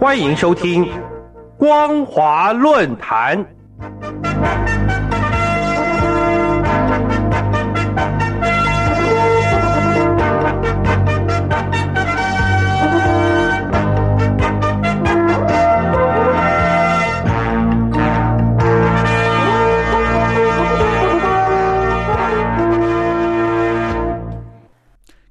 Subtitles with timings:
[0.00, 0.86] 欢迎收听
[1.58, 3.44] 《光华论坛》。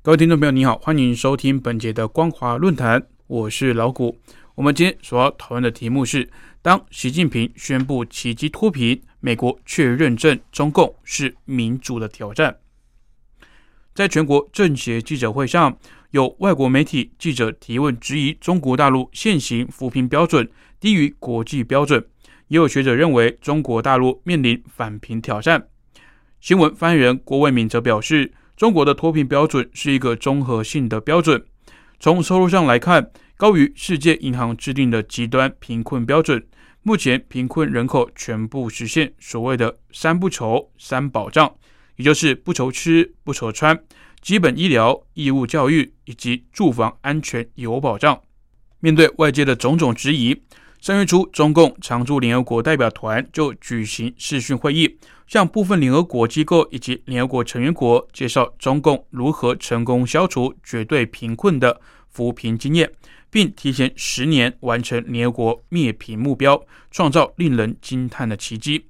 [0.03, 4.15] 各位听众朋友，你好，欢迎收听本节的光华论坛，我是老谷。
[4.59, 6.29] 我们今天所要讨论的题目是：
[6.61, 12.53] 当习近平宣布奇迹脱贫，美国却认证中共是民主的挑战。
[13.95, 15.77] 在全国政协记者会上，
[16.11, 20.45] 有外国媒体记者提问质疑中国大陆现行扶贫标准
[20.77, 22.05] 低于国际标准，
[22.49, 25.69] 也有学者认为中国大陆面临反贫挑战。
[26.41, 28.33] 新闻发言人郭卫民则表示。
[28.57, 31.41] 中国的脱贫标准是一个综合性的标准，
[31.97, 33.09] 从收入上来看，
[33.39, 36.45] 高于世界银行制定的极端贫困标准。
[36.81, 41.49] 目前，贫困人口全部实现所谓的“三不愁、三保障”，
[41.95, 43.81] 也就是不愁吃、不愁穿，
[44.21, 48.21] 基本医疗、义务教育以及住房安全有保障。
[48.81, 50.37] 面对外界的种种质疑。
[50.81, 62.89] 三月初，中共常驻联合国代表团就举行视讯会议，向部分联合国机构以及联合国成员国介绍中共如何成功消除绝对贫困的扶贫经验，
[63.29, 68.85] 并提前十年完成联合国灭贫目标，创造令人惊叹的奇迹。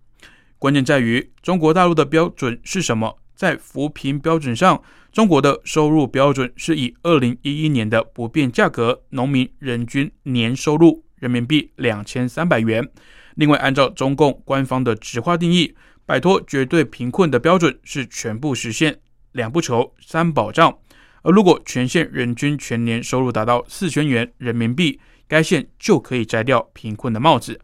[0.57, 3.17] 关键在于中国大陆的标准是什么？
[3.35, 11.05] 在扶贫标准上，中国的收入标准是以二零一一年的不变价格，农民人均年收入。
[11.19, 12.89] 人民币两千三百元。
[13.35, 18.99] 另外，按照中共官方的直话定义，摆脱绝对贫困的标准是全部实现
[19.33, 20.77] 两不愁三保障。
[21.23, 27.59] 而如果全县人均全年收入达到四千元人民币，该县就可以摘掉贫困的帽子。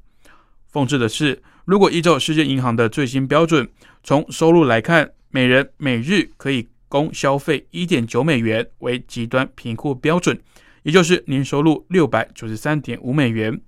[0.72, 3.68] 讽刺的是，如果依照世界银行的最新标准，
[4.04, 10.40] 从收入来看，每人每日可以供消费一点九美元为极端贫困标准。
[10.84, 13.60] 也就是年收入六百九十三点五美元，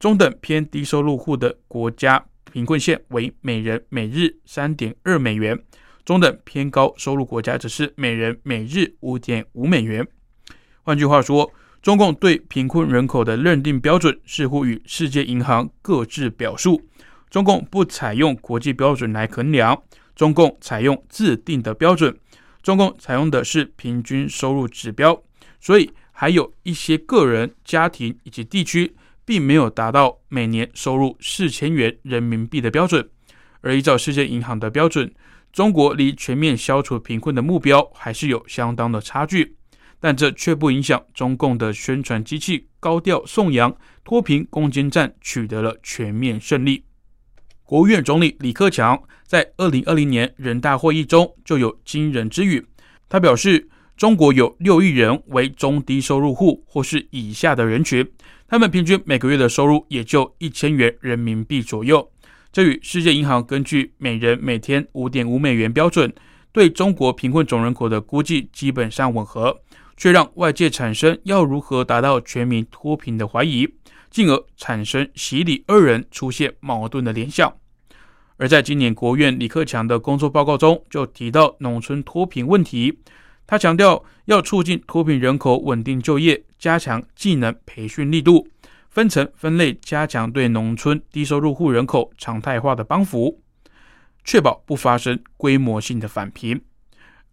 [0.00, 5.56] 中等偏低收入户的国家贫困线为每人每日三点二美元，
[6.04, 10.06] 中等偏高收入国家则是每人每日五点五美元。
[10.82, 11.50] 换句话说，
[11.80, 16.80] 中共对贫困人口的认定标准似乎与世界银行各自表述。
[17.30, 19.82] 中共不采用国际标准来衡量，
[20.14, 22.16] 中共采用自定的标准，
[22.62, 25.22] 中共采用的是平均收入指标，
[25.60, 25.90] 所以。
[26.16, 28.94] 还有一些个人、家庭以及地区，
[29.24, 33.10] 并没有达到每年收入四千元人民币的标准。
[33.62, 35.12] 而依照世界银行的标准，
[35.54, 39.56] 中国离全面消除贫困的目标还是有相当的差距。
[40.00, 46.84] 但这却不影响中共的宣传机器高调颂扬脱贫攻坚战取得了全面胜利。
[47.62, 52.66] 国务院总理李克强在二零二零年人大会议中就有惊人之语，
[53.08, 53.70] 他表示。
[53.96, 58.04] 中国有六亿人为中低收入户或是以下的人群，
[58.48, 62.10] 他们平均每个月的收入也就一千元人民币左右。
[62.54, 66.14] 这与世界银行根据每人每天五点五美元标准
[66.52, 69.60] 对中国贫困总人口的估计基本上吻合，
[69.96, 73.68] 却让外界产生要如何达到全民脱贫的怀疑，
[74.08, 77.52] 进而产生洗礼二人出现矛盾的联想。
[78.36, 83.00] 而在今年国务院李克强的工作报告中，就提到农村脱贫问题。
[83.48, 88.46] 他强调，要促进脱贫人口稳定就业，加强技能培训力度，
[88.94, 93.42] 分层分类加强对农村低收入户人口常态化的帮扶，
[94.24, 96.62] 确保不发生规模性的返贫。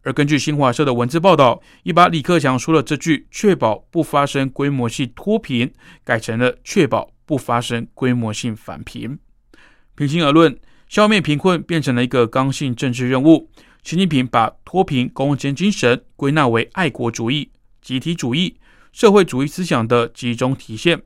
[0.02, 5.72] 而根据新华社的文字报道，已把李克强说的这句“确保不发生规模性脱贫”
[6.04, 9.20] 改成了“确保不发生规模性返贫”。
[9.94, 10.58] 平心而论，
[10.90, 13.52] 消灭贫困变成了一个刚性政治任务。
[13.84, 17.52] 习近平把脱贫攻坚精神归纳为爱国主义、
[17.84, 18.58] 集体主义、
[18.92, 21.00] 社会主义思想的集中体现，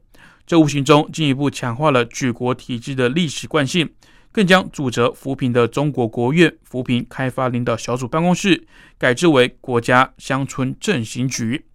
[0.46, 3.90] 这无形中进一步强化了举国体制的历史惯性，
[4.32, 8.66] 更将主责扶贫的中国国务院扶贫开发领导小组办公室
[8.98, 11.66] 改制为国家乡村振兴局。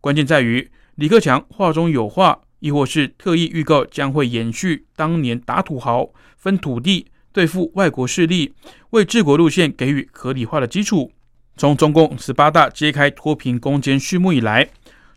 [0.00, 7.06] 关键在于李克强话中有话，亦或是特意预告将会延续当年打土豪、分土地。
[7.32, 8.54] 对付外国势力，
[8.90, 11.12] 为治国路线给予合理化的基础。
[11.56, 14.68] 从中共十八大揭开脱贫攻坚序幕以来，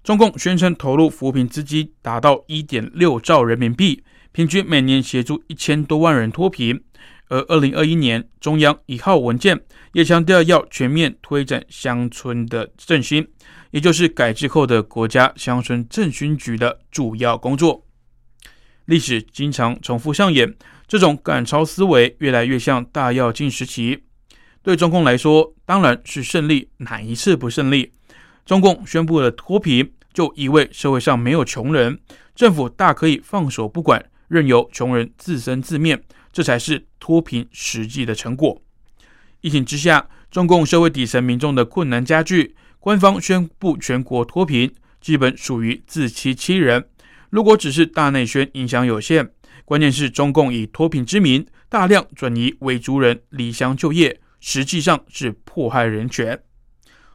[0.04, 4.04] 中共宣称投入扶贫资金达到一点六兆人民币，
[4.34, 6.84] 平均每年协助一千多万人脱贫。
[7.30, 9.60] 而二零二一年中央一号文件
[9.94, 13.26] 也强调要全面推展乡村的振兴，
[13.72, 17.88] 也就是改制后的国家乡村振兴局的主要工作。
[18.86, 20.54] 历史经常重复上演，
[20.86, 24.04] 这种赶超思维越来越像大跃进时期。
[24.62, 27.94] 对中共来说，当然是胜利，哪一次不胜利？
[28.46, 32.00] 中共宣布了脱贫，就意味社会上没有穷人，
[32.36, 36.02] 政府大可以放手不管，任由穷人自生自灭，
[36.32, 38.62] 这才是脱贫实际的成果。
[39.42, 46.86] 疫情之下，中共社会底层民众的困难加剧，官方宣布全国脱贫，基本属于自欺欺人。
[47.30, 49.26] 如果只是大内宣，影响有限；
[49.66, 54.20] 关键是中共以脱贫之名，大量转移维族人离乡就业。
[54.46, 56.38] 实际上是迫害人权。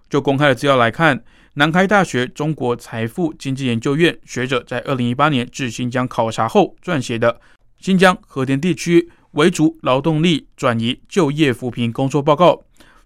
[0.09, 1.23] 就公开的资料来看，
[1.55, 7.33] 南开大学中国财富经济研究院学者在二零一八年至新疆考察后撰写的
[7.79, 12.53] 《新疆和田地区维族劳动力转移就业扶贫工作报告》，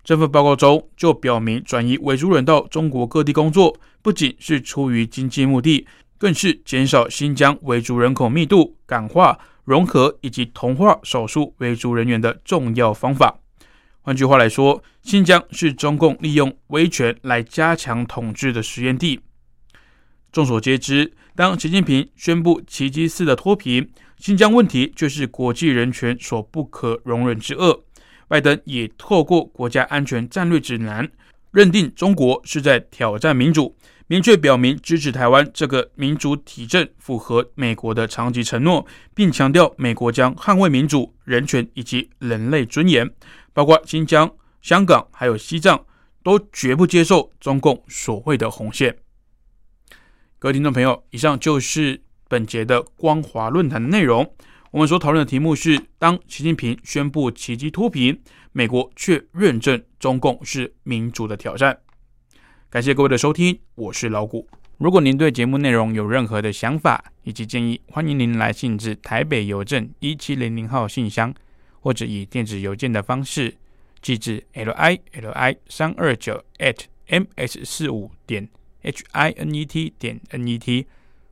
[0.05, 13.39] 这份报告中就表明，转移维族人到中国各地工作，不仅是出于经济目的，更是减少新疆维族人口密度、感化、融合以及同化少数维族人员的重要方法。
[14.05, 19.21] 换句话来说，新疆是中共利用威权来加强统治的实验地。
[20.33, 23.89] 众所皆知，当习近平宣布奇迹似的脱贫，
[24.19, 27.85] 新疆问题就是国际人权所不可容忍之恶。
[28.27, 31.09] 拜登也透过国家安全战略指南，
[31.53, 33.77] 认定中国是在挑战民主，
[34.09, 38.85] 明确表明支持台湾这个民主体制符合美国的长期承诺，
[39.15, 43.09] 并强调美国将捍卫民主、人权以及人类尊严。
[43.53, 45.85] 包括新疆、香港还有西藏，
[46.23, 48.97] 都绝不接受中共所谓的红线。
[50.39, 54.35] 各位听众朋友，以上就是本节的光华论坛的内容。
[54.71, 58.19] 我们所讨论的题目是：当习近平宣布奇迹脱贫，
[58.53, 61.79] 美国却认证中共是民主的挑战。
[62.71, 64.49] 感谢各位的收听，我是老谷。
[64.79, 71.33] 如果您对节目内容有任何的想法以及建议，欢迎您来信至台北邮政一七零零号信箱。
[71.83, 73.55] 或者以电子邮件的方式
[74.01, 78.49] 寄至 l i l i 三二九 at m s 四五点
[78.83, 80.87] h i n e t 点 n e t，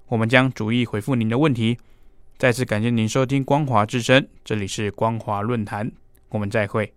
[0.08, 1.78] 我们将逐一回复您的问题。
[2.36, 5.92] 再次感谢您收听光华之声，这里是光华论坛，
[6.30, 6.92] 我们再会。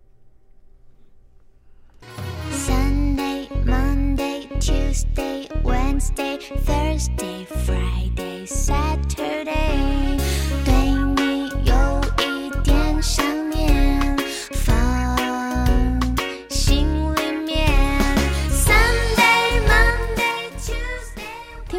[2.50, 7.83] Sunday, Monday, Tuesday, Wednesday, Thursday, Friday,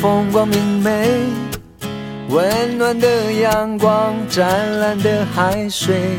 [0.00, 1.08] 风光明媚，
[2.28, 4.46] 温暖的阳光，湛
[4.78, 6.18] 蓝的海水，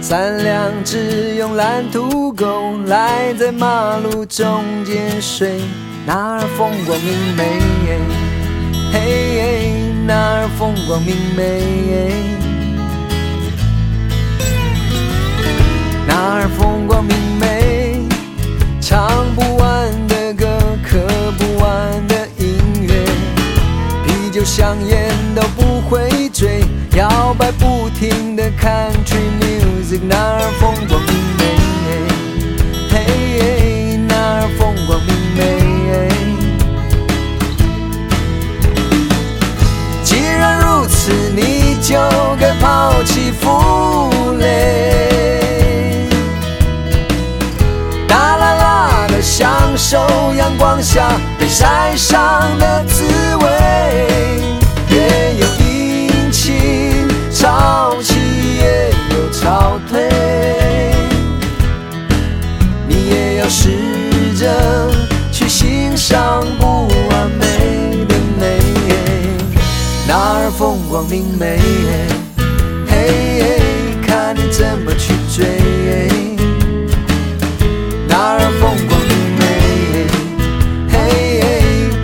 [0.00, 5.60] 三两只慵懒土狗赖在马路中间睡。
[6.06, 7.42] 那儿风光明媚，
[8.92, 9.72] 嘿，
[10.06, 11.42] 那儿风光明媚，
[16.06, 17.23] 那儿风光明媚，
[24.56, 31.03] 香烟都不会醉，摇摆不停的 country music，那儿风光
[71.14, 71.60] 明媚，
[72.88, 73.62] 嘿，
[74.04, 75.46] 看你怎么去追。
[78.08, 79.44] 哪儿风光明媚，
[80.90, 80.98] 嘿，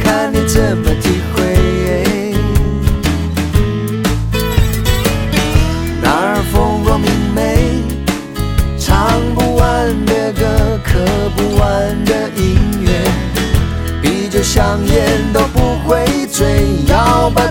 [0.00, 1.38] 看你怎么体会。
[6.00, 7.82] 哪儿风光明媚，
[8.78, 11.00] 唱不完的歌，刻
[11.36, 12.88] 不完的音乐，
[14.00, 17.50] 闭着香烟都不会醉，要把。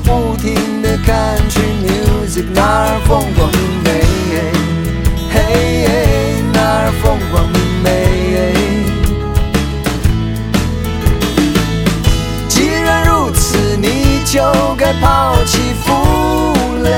[1.05, 3.87] Country music，那儿风光明媚，
[5.33, 5.37] 嘿，
[6.53, 7.87] 那儿风光明媚。
[12.47, 14.41] 既然如此，你就
[14.77, 15.87] 该抛弃负
[16.83, 16.91] 累，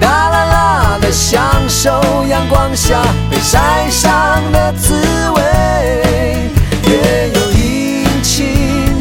[0.00, 3.00] 大啦啦的享受阳光下
[3.30, 4.94] 被晒伤的滋
[5.30, 5.42] 味，
[6.84, 9.00] 也有阴晴。